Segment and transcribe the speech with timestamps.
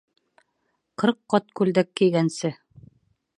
[1.03, 2.53] Ҡырҡ ҡат күлдәк кейгәнсе